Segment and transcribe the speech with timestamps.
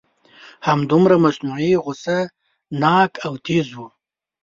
[0.67, 2.17] همدومره مصنوعي غصه
[2.81, 3.79] ناک او تیز و.